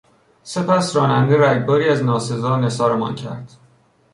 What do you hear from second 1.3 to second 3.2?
رگباری از ناسزا نثارمان